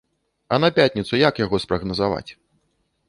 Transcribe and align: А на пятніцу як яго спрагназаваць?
А 0.53 0.57
на 0.63 0.69
пятніцу 0.79 1.19
як 1.27 1.43
яго 1.45 1.55
спрагназаваць? 1.67 2.29